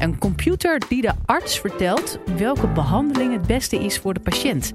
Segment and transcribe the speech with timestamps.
[0.00, 4.72] Een computer die de arts vertelt welke behandeling het beste is voor de patiënt.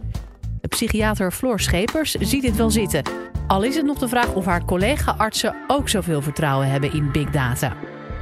[0.62, 3.04] De psychiater Floor Schepers ziet dit wel zitten.
[3.48, 7.30] Al is het nog de vraag of haar collega-artsen ook zoveel vertrouwen hebben in big
[7.30, 7.76] data.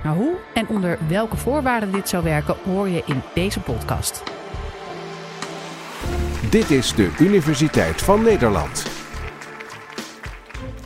[0.03, 4.23] Maar hoe en onder welke voorwaarden dit zou werken, hoor je in deze podcast.
[6.49, 8.85] Dit is de Universiteit van Nederland.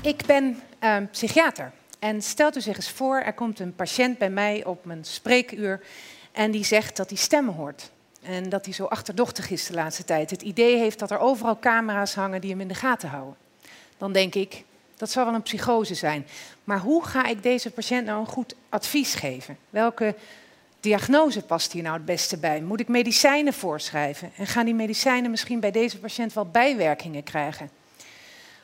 [0.02, 1.72] Ik ben uh, psychiater.
[2.04, 5.82] En stelt u zich eens voor, er komt een patiënt bij mij op mijn spreekuur
[6.32, 7.92] en die zegt dat hij stemmen hoort.
[8.22, 10.30] En dat hij zo achterdochtig is de laatste tijd.
[10.30, 13.36] Het idee heeft dat er overal camera's hangen die hem in de gaten houden.
[13.98, 14.64] Dan denk ik,
[14.96, 16.28] dat zal wel een psychose zijn.
[16.64, 19.58] Maar hoe ga ik deze patiënt nou een goed advies geven?
[19.70, 20.16] Welke
[20.80, 22.62] diagnose past hier nou het beste bij?
[22.62, 24.32] Moet ik medicijnen voorschrijven?
[24.38, 27.70] En gaan die medicijnen misschien bij deze patiënt wel bijwerkingen krijgen?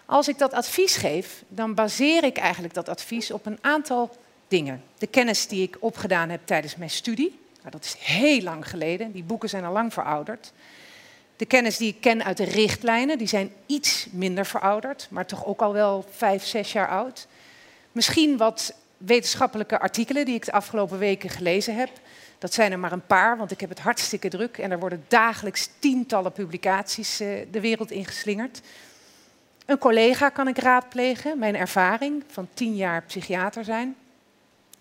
[0.09, 4.84] Als ik dat advies geef, dan baseer ik eigenlijk dat advies op een aantal dingen.
[4.98, 9.12] De kennis die ik opgedaan heb tijdens mijn studie, nou, dat is heel lang geleden,
[9.12, 10.51] die boeken zijn al lang verouderd.
[11.35, 15.46] De kennis die ik ken uit de richtlijnen, die zijn iets minder verouderd, maar toch
[15.46, 17.27] ook al wel vijf, zes jaar oud.
[17.91, 21.90] Misschien wat wetenschappelijke artikelen die ik de afgelopen weken gelezen heb.
[22.38, 25.05] Dat zijn er maar een paar, want ik heb het hartstikke druk en er worden
[25.07, 28.62] dagelijks tientallen publicaties eh, de wereld ingeslingerd.
[29.70, 33.95] Een collega kan ik raadplegen, mijn ervaring van tien jaar psychiater zijn.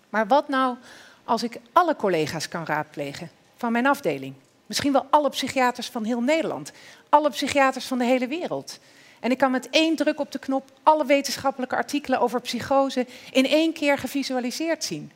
[0.09, 0.75] Maar wat nou
[1.23, 4.33] als ik alle collega's kan raadplegen van mijn afdeling?
[4.65, 6.71] Misschien wel alle psychiaters van heel Nederland,
[7.09, 8.79] alle psychiaters van de hele wereld.
[9.19, 13.45] En ik kan met één druk op de knop alle wetenschappelijke artikelen over psychose in
[13.45, 15.11] één keer gevisualiseerd zien.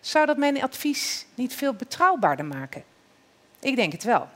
[0.00, 2.84] Zou dat mijn advies niet veel betrouwbaarder maken?
[3.60, 4.28] Ik denk het wel.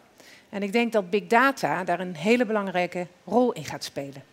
[0.48, 4.31] En ik denk dat big data daar een hele belangrijke rol in gaat spelen.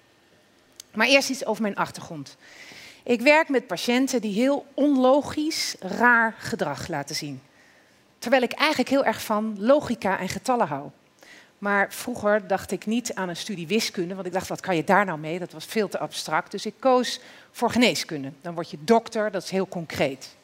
[0.99, 2.37] Maar eerst iets over mijn achtergrond.
[3.03, 7.41] Ik werk met patiënten die heel onlogisch, raar gedrag laten zien.
[8.17, 10.89] Terwijl ik eigenlijk heel erg van logica en getallen hou.
[11.57, 14.83] Maar vroeger dacht ik niet aan een studie wiskunde, want ik dacht, wat kan je
[14.83, 15.39] daar nou mee?
[15.39, 16.51] Dat was veel te abstract.
[16.51, 17.19] Dus ik koos
[17.51, 18.31] voor geneeskunde.
[18.41, 20.35] Dan word je dokter, dat is heel concreet.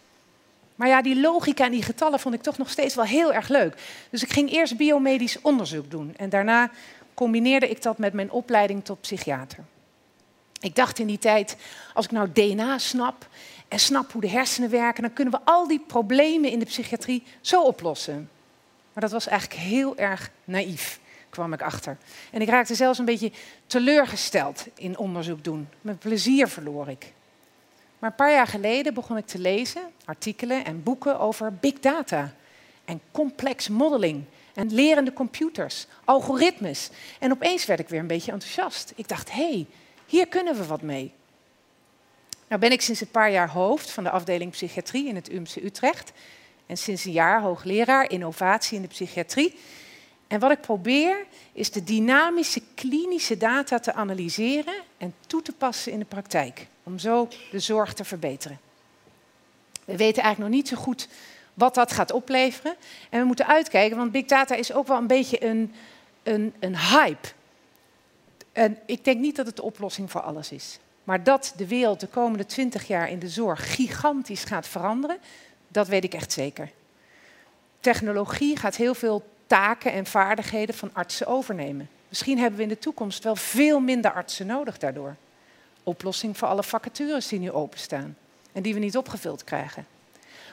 [0.76, 3.48] Maar ja, die logica en die getallen vond ik toch nog steeds wel heel erg
[3.48, 3.76] leuk.
[4.10, 6.72] Dus ik ging eerst biomedisch onderzoek doen en daarna
[7.14, 9.64] combineerde ik dat met mijn opleiding tot psychiater.
[10.66, 11.56] Ik dacht in die tijd,
[11.94, 13.28] als ik nou DNA snap
[13.68, 17.24] en snap hoe de hersenen werken, dan kunnen we al die problemen in de psychiatrie
[17.42, 18.30] zo oplossen.
[18.94, 21.00] Maar dat was eigenlijk heel erg naïef,
[21.30, 21.98] kwam ik achter.
[22.32, 23.32] En ik raakte zelfs een beetje
[23.68, 25.68] teleurgesteld in onderzoek doen.
[25.82, 27.14] Mijn plezier verloor ik.
[28.00, 32.34] Maar een paar jaar geleden begon ik te lezen artikelen en boeken over big data
[32.86, 34.24] en complex modeling
[34.54, 36.90] en lerende computers, algoritmes.
[37.20, 38.94] En opeens werd ik weer een beetje enthousiast.
[38.96, 39.68] Ik dacht, hé, hey,
[40.06, 41.14] hier kunnen we wat mee.
[42.48, 45.56] Nou ben ik sinds een paar jaar hoofd van de afdeling psychiatrie in het UMC
[45.56, 46.12] Utrecht.
[46.66, 49.56] En sinds een jaar hoogleraar innovatie in de psychiatrie.
[50.28, 55.92] En wat ik probeer is de dynamische klinische data te analyseren en toe te passen
[55.92, 56.68] in de praktijk.
[56.84, 58.60] Om zo de zorg te verbeteren.
[59.86, 61.08] We weten eigenlijk nog niet zo goed
[61.54, 62.76] wat dat gaat opleveren.
[63.10, 65.74] En we moeten uitkijken, want big data is ook wel een beetje een,
[66.24, 67.28] een, een hype.
[68.56, 70.80] En ik denk niet dat het de oplossing voor alles is.
[71.04, 75.18] Maar dat de wereld de komende twintig jaar in de zorg gigantisch gaat veranderen,
[75.68, 76.72] dat weet ik echt zeker.
[77.80, 81.90] Technologie gaat heel veel taken en vaardigheden van artsen overnemen.
[82.10, 85.16] Misschien hebben we in de toekomst wel veel minder artsen nodig daardoor.
[85.84, 88.18] Oplossing voor alle vacatures die nu openstaan
[88.52, 89.86] en die we niet opgevuld krijgen.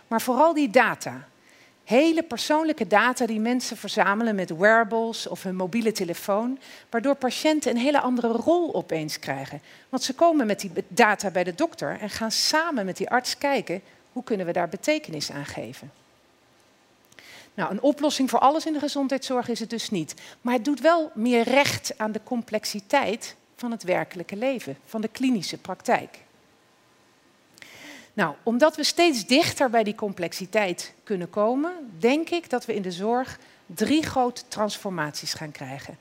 [0.09, 1.29] Maar vooral die data,
[1.93, 6.59] hele persoonlijke data die mensen verzamelen met wearables of hun mobiele telefoon,
[6.91, 9.61] waardoor patiënten een hele andere rol opeens krijgen.
[9.89, 13.39] Want ze komen met die data bij de dokter en gaan samen met die arts
[13.39, 13.83] kijken
[14.13, 15.91] hoe kunnen we daar betekenis aan geven.
[17.55, 20.15] Nou, een oplossing voor alles in de gezondheidszorg is het dus niet.
[20.41, 25.09] Maar het doet wel meer recht aan de complexiteit van het werkelijke leven, van de
[25.09, 26.19] klinische praktijk.
[28.13, 32.83] Nou, omdat we steeds dichter bij die complexiteit kunnen komen, denk ik dat we in
[32.83, 35.99] de zorg drie grote transformaties gaan krijgen.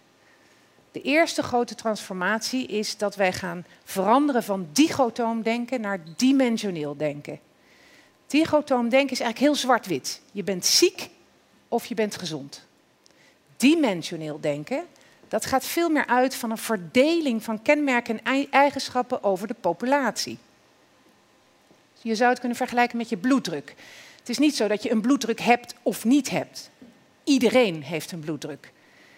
[0.91, 7.39] De eerste grote transformatie is dat wij gaan veranderen van dichotoom denken naar dimensioneel denken.
[8.27, 10.21] Dichotoom denken is eigenlijk heel zwart-wit.
[10.31, 11.09] Je bent ziek
[11.68, 12.65] of je bent gezond.
[13.57, 14.85] Dimensioneel denken,
[15.27, 20.38] dat gaat veel meer uit van een verdeling van kenmerken en eigenschappen over de populatie.
[22.01, 23.75] Je zou het kunnen vergelijken met je bloeddruk.
[24.19, 26.69] Het is niet zo dat je een bloeddruk hebt of niet hebt.
[27.24, 28.71] Iedereen heeft een bloeddruk.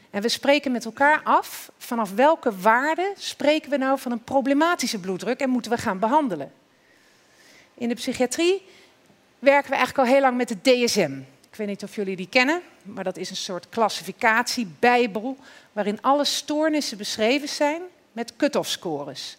[0.09, 4.99] En we spreken met elkaar af vanaf welke waarde spreken we nou van een problematische
[4.99, 6.51] bloeddruk en moeten we gaan behandelen.
[7.73, 8.61] In de psychiatrie
[9.39, 11.19] werken we eigenlijk al heel lang met het DSM.
[11.49, 15.37] Ik weet niet of jullie die kennen, maar dat is een soort klassificatiebijbel
[15.71, 17.81] waarin alle stoornissen beschreven zijn
[18.11, 19.37] met cut-off scores.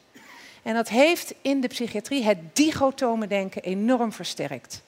[0.64, 4.82] En dat heeft in de psychiatrie het digotome denken enorm versterkt.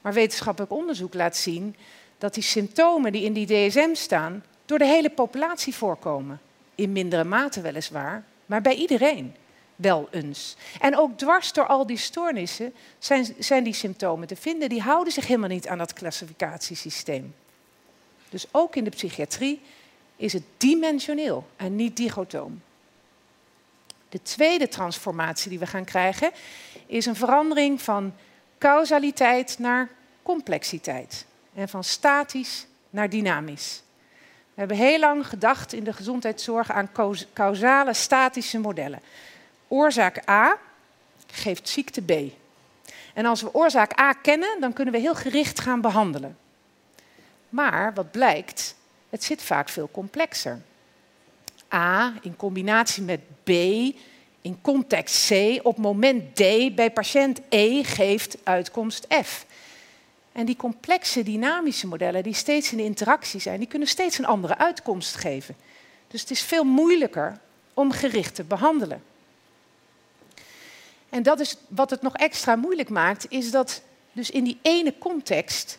[0.00, 1.76] Maar wetenschappelijk onderzoek laat zien
[2.18, 6.40] dat die symptomen die in die DSM staan door de hele populatie voorkomen.
[6.74, 9.34] In mindere mate weliswaar, maar bij iedereen
[9.76, 10.56] wel eens.
[10.80, 14.68] En ook dwars door al die stoornissen zijn, zijn die symptomen te vinden.
[14.68, 17.34] Die houden zich helemaal niet aan dat klassificatiesysteem.
[18.28, 19.60] Dus ook in de psychiatrie
[20.16, 22.62] is het dimensioneel en niet digotoom.
[24.08, 26.30] De tweede transformatie die we gaan krijgen
[26.86, 28.14] is een verandering van
[28.58, 29.88] causaliteit naar
[30.22, 33.82] complexiteit en van statisch naar dynamisch.
[34.54, 36.90] We hebben heel lang gedacht in de gezondheidszorg aan
[37.32, 39.00] causale statische modellen.
[39.68, 40.58] Oorzaak A
[41.26, 42.12] geeft ziekte B.
[43.14, 46.38] En als we oorzaak A kennen, dan kunnen we heel gericht gaan behandelen.
[47.48, 48.74] Maar wat blijkt,
[49.10, 50.60] het zit vaak veel complexer.
[51.72, 53.50] A in combinatie met B
[54.40, 56.40] in context C op moment D
[56.74, 59.46] bij patiënt E geeft uitkomst F.
[60.32, 64.58] En die complexe dynamische modellen die steeds in interactie zijn, die kunnen steeds een andere
[64.58, 65.56] uitkomst geven.
[66.08, 67.38] Dus het is veel moeilijker
[67.74, 69.02] om gericht te behandelen.
[71.08, 73.82] En dat is wat het nog extra moeilijk maakt, is dat
[74.12, 75.78] dus in die ene context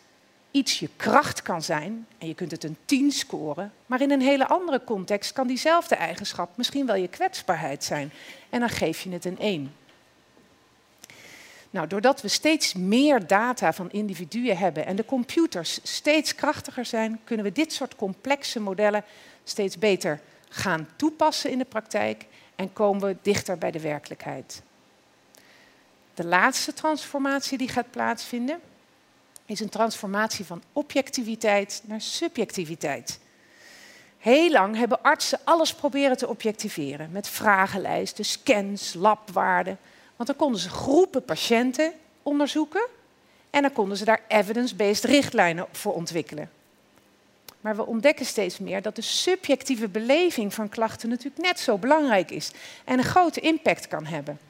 [0.52, 4.22] iets je kracht kan zijn en je kunt het een 10 scoren, maar in een
[4.22, 8.12] hele andere context kan diezelfde eigenschap misschien wel je kwetsbaarheid zijn
[8.50, 9.74] en dan geef je het een 1.
[11.70, 17.20] Nou, doordat we steeds meer data van individuen hebben en de computers steeds krachtiger zijn,
[17.24, 19.04] kunnen we dit soort complexe modellen
[19.44, 20.20] steeds beter
[20.50, 22.26] gaan toepassen in de praktijk
[22.56, 24.62] en komen we dichter bij de werkelijkheid.
[26.14, 28.60] De laatste transformatie die gaat plaatsvinden
[29.50, 33.20] is een transformatie van objectiviteit naar subjectiviteit.
[34.18, 39.78] Heel lang hebben artsen alles proberen te objectiveren met vragenlijsten, scans, labwaarden.
[40.16, 41.94] Want dan konden ze groepen patiënten
[42.24, 42.88] onderzoeken
[43.50, 46.50] en dan konden ze daar evidence-based richtlijnen voor ontwikkelen.
[47.62, 52.32] Maar we ontdekken steeds meer dat de subjectieve beleving van klachten natuurlijk net zo belangrijk
[52.32, 52.52] is
[52.86, 54.49] en een grote impact kan hebben.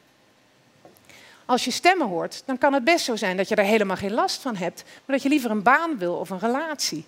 [1.49, 4.13] Als je stemmen hoort, dan kan het best zo zijn dat je er helemaal geen
[4.13, 7.05] last van hebt, maar dat je liever een baan wil of een relatie.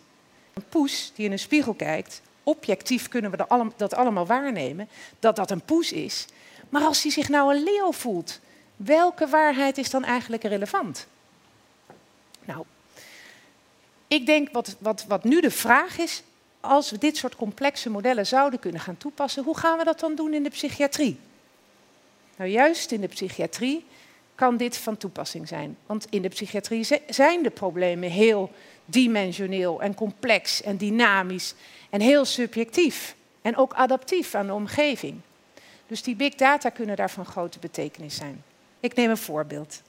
[0.53, 3.45] Een poes die in een spiegel kijkt, objectief kunnen we
[3.77, 4.89] dat allemaal waarnemen,
[5.19, 6.25] dat dat een poes is.
[6.69, 8.39] Maar als hij zich nou een leeuw voelt,
[8.75, 11.07] welke waarheid is dan eigenlijk relevant?
[12.45, 12.65] Nou,
[14.07, 16.23] ik denk wat, wat, wat nu de vraag is,
[16.59, 20.15] als we dit soort complexe modellen zouden kunnen gaan toepassen, hoe gaan we dat dan
[20.15, 21.19] doen in de psychiatrie?
[22.35, 23.85] Nou, juist in de psychiatrie
[24.41, 25.77] kan dit van toepassing zijn.
[25.85, 28.51] Want in de psychiatrie zijn de problemen heel
[28.85, 31.53] dimensioneel en complex en dynamisch
[31.89, 35.19] en heel subjectief en ook adaptief aan de omgeving.
[35.87, 38.43] Dus die big data kunnen daar van grote betekenis zijn.
[38.79, 39.81] Ik neem een voorbeeld.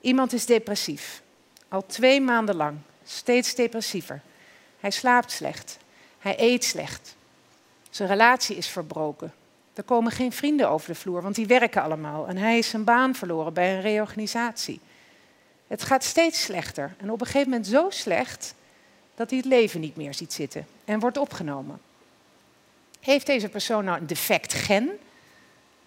[0.00, 1.22] Iemand is depressief,
[1.68, 4.20] al twee maanden lang, steeds depressiever.
[4.80, 5.78] Hij slaapt slecht,
[6.18, 7.16] hij eet slecht,
[7.90, 9.32] zijn relatie is verbroken,
[9.80, 12.28] er komen geen vrienden over de vloer, want die werken allemaal.
[12.28, 14.80] En hij is zijn baan verloren bij een reorganisatie.
[15.66, 16.94] Het gaat steeds slechter.
[16.98, 18.54] En op een gegeven moment zo slecht
[19.14, 21.80] dat hij het leven niet meer ziet zitten en wordt opgenomen.
[23.00, 24.90] Heeft deze persoon nou een defect gen,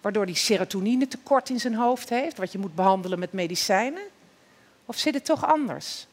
[0.00, 4.02] waardoor hij serotonine tekort in zijn hoofd heeft, wat je moet behandelen met medicijnen?
[4.86, 6.06] Of zit het toch anders?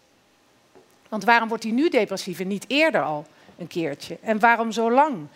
[1.10, 3.26] Want waarom wordt hij nu depressief en niet eerder al
[3.58, 4.18] een keertje?
[4.22, 5.28] En waarom zo lang?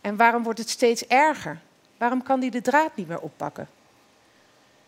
[0.00, 1.60] En waarom wordt het steeds erger?
[1.96, 3.68] Waarom kan hij de draad niet meer oppakken?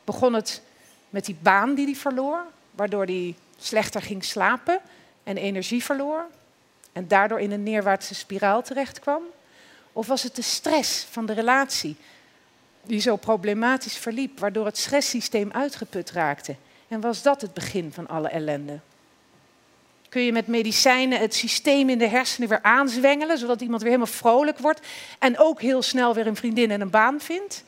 [0.05, 0.63] Begon het
[1.11, 4.81] met die baan die hij verloor, waardoor hij slechter ging slapen
[5.25, 6.27] en energie verloor
[6.93, 9.23] en daardoor in een neerwaartse spiraal terechtkwam?
[9.93, 11.97] Of was het de stress van de relatie
[12.83, 16.57] die zo problematisch verliep, waardoor het stresssysteem uitgeput raakte?
[16.89, 18.79] En was dat het begin van alle ellende?
[20.09, 24.15] Kun je met medicijnen het systeem in de hersenen weer aanzwengelen, zodat iemand weer helemaal
[24.15, 24.81] vrolijk wordt
[25.19, 27.65] en ook heel snel weer een vriendin en een baan vindt?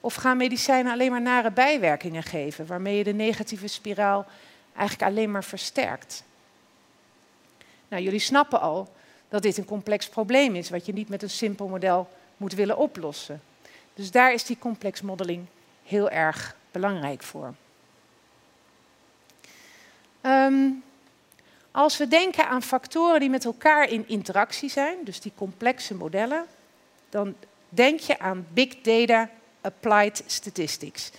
[0.00, 4.26] Of gaan medicijnen alleen maar nare bijwerkingen geven, waarmee je de negatieve spiraal
[4.76, 6.24] eigenlijk alleen maar versterkt?
[7.88, 8.92] Nou, jullie snappen al
[9.28, 12.76] dat dit een complex probleem is, wat je niet met een simpel model moet willen
[12.76, 13.42] oplossen.
[13.94, 15.46] Dus daar is die complex modeling
[15.84, 17.54] heel erg belangrijk voor.
[20.22, 20.82] Um,
[21.76, 26.46] als we denken aan factoren die met elkaar in interactie zijn, dus die complexe modellen,
[27.08, 27.34] dan
[27.68, 29.30] denk je aan big data
[29.60, 31.10] applied statistics.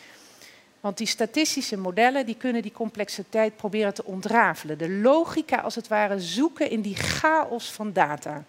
[0.79, 4.77] Want die statistische modellen die kunnen die complexiteit proberen te ontrafelen.
[4.77, 8.43] De logica als het ware zoeken in die chaos van data.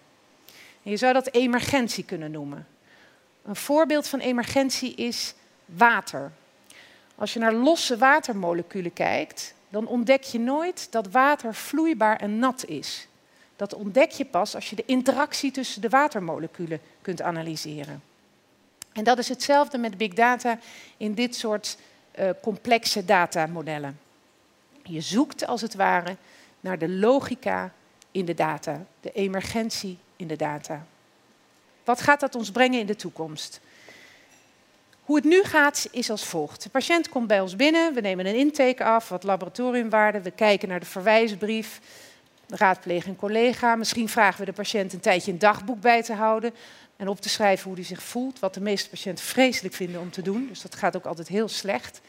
[0.83, 2.67] En je zou dat emergentie kunnen noemen.
[3.43, 5.33] Een voorbeeld van emergentie is
[5.65, 6.31] water.
[7.15, 12.65] Als je naar losse watermoleculen kijkt, dan ontdek je nooit dat water vloeibaar en nat
[12.65, 13.07] is.
[13.55, 18.03] Dat ontdek je pas als je de interactie tussen de watermoleculen kunt analyseren.
[18.93, 20.59] En dat is hetzelfde met big data
[20.97, 21.77] in dit soort
[22.19, 23.99] uh, complexe datamodellen.
[24.83, 26.15] Je zoekt als het ware
[26.59, 27.73] naar de logica
[28.11, 30.85] in de data, de emergentie in de data.
[31.83, 33.59] Wat gaat dat ons brengen in de toekomst?
[35.09, 36.63] Hoe het nu gaat is als volgt.
[36.63, 40.67] De patiënt komt bij ons binnen, we nemen een intake af, wat laboratoriumwaarden, we kijken
[40.67, 41.79] naar de verwijsbrief,
[42.47, 43.75] raadplegen een collega.
[43.75, 46.53] Misschien vragen we de patiënt een tijdje een dagboek bij te houden
[46.97, 50.11] en op te schrijven hoe hij zich voelt, wat de meeste patiënten vreselijk vinden om
[50.11, 50.47] te doen.
[50.47, 52.01] Dus dat gaat ook altijd heel slecht.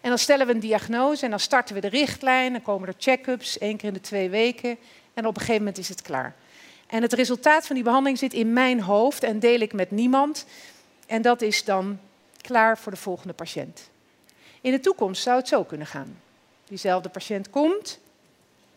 [0.00, 2.94] En dan stellen we een diagnose en dan starten we de richtlijn, dan komen er
[2.98, 4.76] check-ups, één keer in de twee weken
[5.14, 6.34] en op een gegeven moment is het klaar.
[6.86, 10.46] En het resultaat van die behandeling zit in mijn hoofd en deel ik met niemand.
[11.06, 11.98] En dat is dan
[12.46, 13.90] klaar voor de volgende patiënt.
[14.60, 16.20] In de toekomst zou het zo kunnen gaan.
[16.64, 17.98] Diezelfde patiënt komt,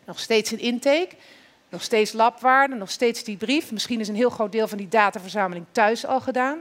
[0.04, 1.08] nog steeds een intake,
[1.68, 3.72] nog steeds labwaarden, nog steeds die brief.
[3.72, 6.58] Misschien is een heel groot deel van die dataverzameling thuis al gedaan.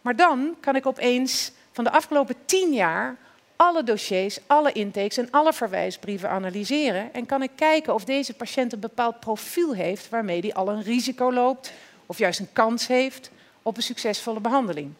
[0.00, 3.16] Maar dan kan ik opeens van de afgelopen tien jaar
[3.56, 7.14] alle dossiers, alle intakes en alle verwijsbrieven analyseren.
[7.14, 10.82] En kan ik kijken of deze patiënt een bepaald profiel heeft waarmee hij al een
[10.82, 11.72] risico loopt
[12.06, 13.30] of juist een kans heeft
[13.62, 14.92] op een succesvolle behandeling.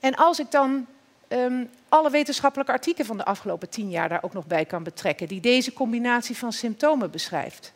[0.00, 0.86] En als ik dan
[1.28, 5.28] um, alle wetenschappelijke artikelen van de afgelopen tien jaar daar ook nog bij kan betrekken,
[5.28, 7.72] die deze combinatie van symptomen beschrijft,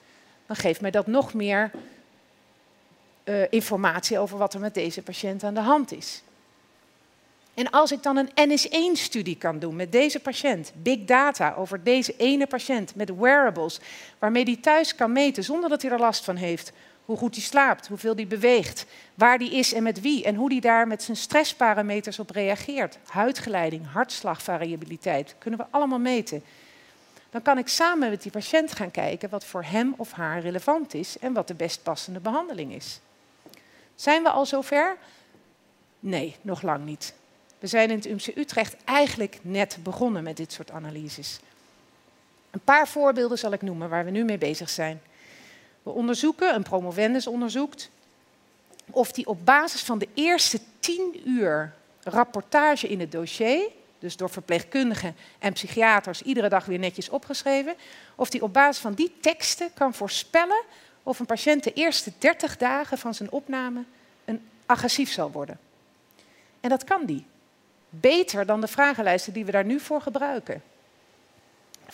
[0.46, 1.70] dan geeft mij dat nog meer
[3.24, 6.22] uh, informatie over wat er met deze patiënt aan de hand is.
[7.54, 12.14] En als ik dan een NS1-studie kan doen met deze patiënt, big data over deze
[12.16, 13.80] ene patiënt, met wearables,
[14.18, 16.72] waarmee die thuis kan meten zonder dat hij er last van heeft,
[17.04, 20.50] hoe goed hij slaapt, hoeveel hij beweegt, waar hij is en met wie en hoe
[20.50, 22.98] hij daar met zijn stressparameters op reageert.
[23.06, 26.42] Huidgeleiding, hartslagvariabiliteit, kunnen we allemaal meten.
[27.30, 30.94] Dan kan ik samen met die patiënt gaan kijken wat voor hem of haar relevant
[30.94, 33.00] is en wat de best passende behandeling is.
[33.94, 34.96] Zijn we al zover?
[36.00, 37.14] Nee, nog lang niet.
[37.60, 41.38] We zijn in het UMC Utrecht eigenlijk net begonnen met dit soort analyses.
[42.50, 45.00] Een paar voorbeelden zal ik noemen waar we nu mee bezig zijn.
[45.82, 47.90] We onderzoeken, een promovendus onderzoekt,
[48.90, 54.30] of die op basis van de eerste tien uur rapportage in het dossier, dus door
[54.30, 57.74] verpleegkundigen en psychiaters iedere dag weer netjes opgeschreven,
[58.14, 60.62] of die op basis van die teksten kan voorspellen
[61.02, 63.84] of een patiënt de eerste 30 dagen van zijn opname
[64.24, 65.58] een agressief zal worden.
[66.60, 67.26] En dat kan die.
[67.90, 70.62] Beter dan de vragenlijsten die we daar nu voor gebruiken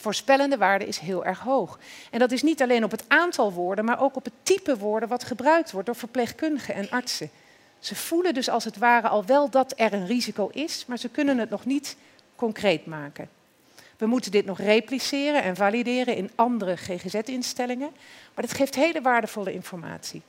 [0.07, 1.79] voorspellende waarde is heel erg hoog.
[2.11, 5.09] En dat is niet alleen op het aantal woorden, maar ook op het type woorden
[5.09, 7.31] wat gebruikt wordt door verpleegkundigen en artsen.
[7.79, 11.09] Ze voelen dus als het ware al wel dat er een risico is, maar ze
[11.09, 11.97] kunnen het nog niet
[12.37, 13.29] concreet maken.
[13.97, 17.91] We moeten dit nog repliceren en valideren in andere GGZ-instellingen,
[18.35, 20.23] maar dit geeft hele waardevolle informatie.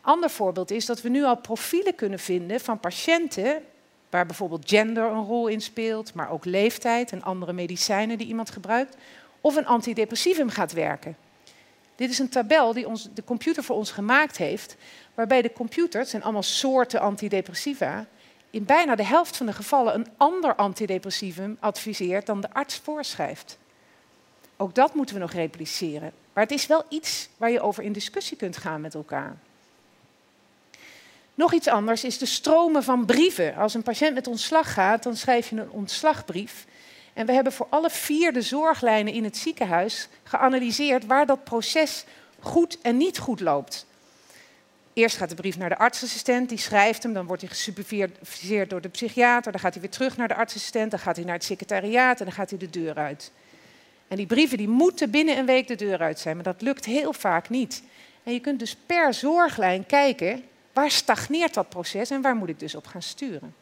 [0.00, 3.62] Ander voorbeeld is dat we nu al profielen kunnen vinden van patiënten
[4.10, 8.50] waar bijvoorbeeld gender een rol in speelt, maar ook leeftijd en andere medicijnen die iemand
[8.50, 8.96] gebruikt,
[9.40, 11.16] of een antidepressivum gaat werken.
[11.96, 14.76] Dit is een tabel die de computer voor ons gemaakt heeft,
[15.14, 18.06] waarbij de computer, het zijn allemaal soorten antidepressiva,
[18.50, 23.58] in bijna de helft van de gevallen een ander antidepressivum adviseert dan de arts voorschrijft.
[24.56, 26.12] Ook dat moeten we nog repliceren.
[26.32, 29.38] Maar het is wel iets waar je over in discussie kunt gaan met elkaar.
[31.40, 33.54] Nog iets anders is de stromen van brieven.
[33.56, 36.66] Als een patiënt met ontslag gaat, dan schrijf je een ontslagbrief.
[37.12, 42.04] En we hebben voor alle vier de zorglijnen in het ziekenhuis geanalyseerd waar dat proces
[42.40, 43.86] goed en niet goed loopt.
[44.92, 48.80] Eerst gaat de brief naar de artsassistent, die schrijft hem, dan wordt hij gesuperviseerd door
[48.80, 51.44] de psychiater, dan gaat hij weer terug naar de artsassistent, dan gaat hij naar het
[51.44, 53.32] secretariaat en dan gaat hij de deur uit.
[54.08, 56.84] En die brieven die moeten binnen een week de deur uit zijn, maar dat lukt
[56.84, 57.82] heel vaak niet.
[58.22, 62.58] En je kunt dus per zorglijn kijken Waar stagneert dat proces en waar moet ik
[62.58, 63.54] dus op gaan sturen?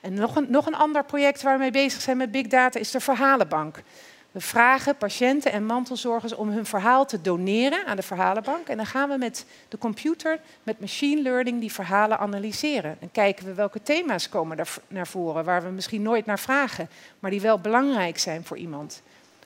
[0.00, 2.78] En nog een, nog een ander project waar we mee bezig zijn met big data
[2.78, 3.82] is de verhalenbank.
[4.30, 8.68] We vragen patiënten en mantelzorgers om hun verhaal te doneren aan de verhalenbank.
[8.68, 12.96] En dan gaan we met de computer, met machine learning, die verhalen analyseren.
[13.00, 16.88] En kijken we welke thema's komen daar naar voren, waar we misschien nooit naar vragen,
[17.18, 19.02] maar die wel belangrijk zijn voor iemand.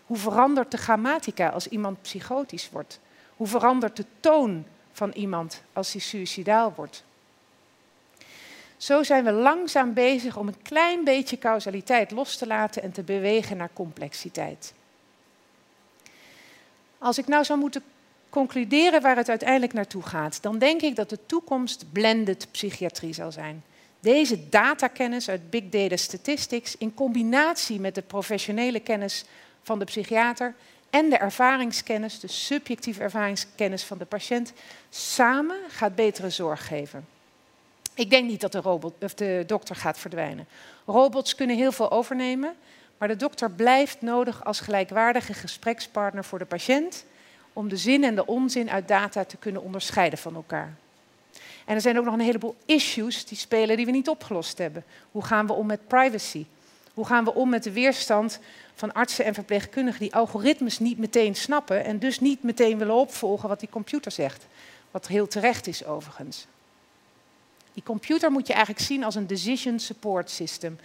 [0.06, 3.00] Hoe verandert de grammatica als iemand psychotisch wordt?
[3.36, 4.64] Hoe verandert de toon
[4.94, 7.04] van iemand als hij suicidaal wordt.
[8.76, 13.02] Zo zijn we langzaam bezig om een klein beetje causaliteit los te laten en te
[13.02, 14.74] bewegen naar complexiteit.
[16.98, 17.82] Als ik nou zou moeten
[18.28, 23.32] concluderen waar het uiteindelijk naartoe gaat, dan denk ik dat de toekomst blended psychiatrie zal
[23.32, 23.64] zijn.
[24.00, 29.24] Deze datakennis uit Big Data Statistics in combinatie met de professionele kennis
[29.62, 30.54] van de psychiater
[30.94, 34.52] en de ervaringskennis, de subjectieve ervaringskennis van de patiënt,
[34.90, 37.06] samen gaat betere zorg geven.
[37.94, 40.46] Ik denk niet dat de, robot, of de dokter gaat verdwijnen.
[40.86, 42.54] Robots kunnen heel veel overnemen,
[42.98, 47.04] maar de dokter blijft nodig als gelijkwaardige gesprekspartner voor de patiënt
[47.52, 50.74] om de zin en de onzin uit data te kunnen onderscheiden van elkaar.
[51.64, 54.84] En er zijn ook nog een heleboel issues die spelen die we niet opgelost hebben.
[55.12, 56.46] Hoe gaan we om met privacy?
[56.94, 58.38] Hoe gaan we om met de weerstand
[58.74, 63.48] van artsen en verpleegkundigen die algoritmes niet meteen snappen en dus niet meteen willen opvolgen
[63.48, 64.46] wat die computer zegt?
[64.90, 66.46] Wat heel terecht is overigens.
[67.72, 70.78] Die computer moet je eigenlijk zien als een decision support system.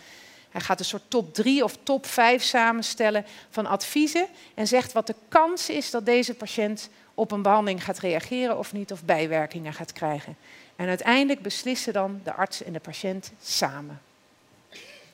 [0.50, 5.08] Hij gaat een soort top 3 of top 5 samenstellen van adviezen en zegt wat
[5.08, 9.74] de kans is dat deze patiënt op een behandeling gaat reageren of niet, of bijwerkingen
[9.74, 10.38] gaat krijgen.
[10.76, 14.02] En uiteindelijk beslissen dan de arts en de patiënt samen.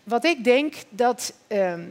[0.05, 1.83] Wat ik denk dat ehm,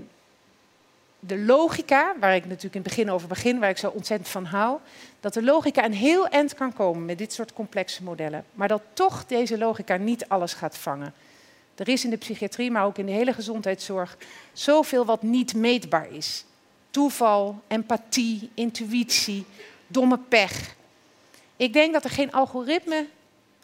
[1.18, 4.44] de logica, waar ik natuurlijk in het begin over begin, waar ik zo ontzettend van
[4.44, 4.78] hou,
[5.21, 8.44] dat de logica een heel eind kan komen met dit soort complexe modellen.
[8.52, 11.14] Maar dat toch deze logica niet alles gaat vangen.
[11.75, 14.16] Er is in de psychiatrie, maar ook in de hele gezondheidszorg,
[14.52, 16.44] zoveel wat niet meetbaar is.
[16.90, 19.47] Toeval, empathie, intuïtie,
[19.87, 20.75] domme pech.
[21.56, 23.06] Ik denk dat er geen algoritme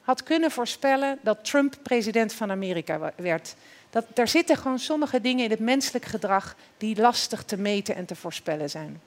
[0.02, 3.54] had kunnen voorspellen dat Trump president van Amerika werd.
[3.90, 8.06] Dat, daar zitten gewoon sommige dingen in het menselijk gedrag die lastig te meten en
[8.06, 9.00] te voorspellen zijn.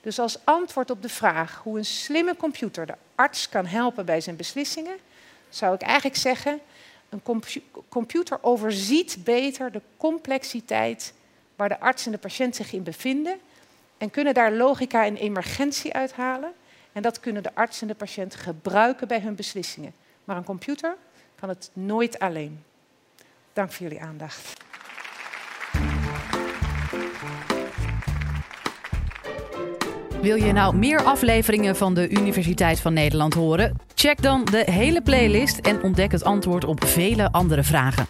[0.00, 4.20] Dus als antwoord op de vraag hoe een slimme computer de arts kan helpen bij
[4.20, 4.96] zijn beslissingen,
[5.48, 6.60] zou ik eigenlijk zeggen,
[7.08, 7.42] een
[7.88, 11.12] computer overziet beter de complexiteit
[11.56, 13.38] waar de arts en de patiënt zich in bevinden
[13.98, 16.52] en kunnen daar logica en emergentie uithalen.
[16.92, 19.94] En dat kunnen de arts en de patiënt gebruiken bij hun beslissingen.
[20.24, 20.96] Maar een computer
[21.34, 22.64] kan het nooit alleen.
[23.54, 24.62] Dank voor jullie aandacht.
[30.20, 33.76] Wil je nou meer afleveringen van de Universiteit van Nederland horen?
[33.94, 38.06] Check dan de hele playlist en ontdek het antwoord op vele andere vragen.